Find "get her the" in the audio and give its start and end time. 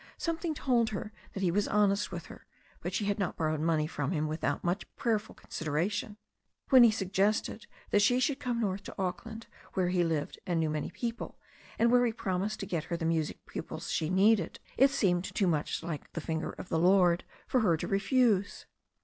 12.65-13.05